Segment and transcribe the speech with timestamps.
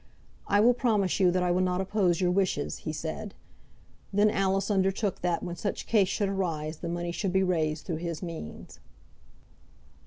[0.47, 3.35] "I will promise you that I will not oppose your wishes," he said.
[4.11, 7.97] Then Alice undertook that when such case should arise the money should be raised through
[7.97, 8.79] his means.